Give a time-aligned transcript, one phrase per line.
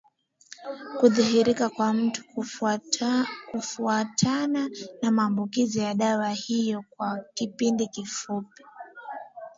[0.99, 2.23] hudhihirika kwa mtu
[3.53, 4.69] kufuatana
[5.01, 8.63] na matumizi ya dawa hiyo kwa vipindi vifupi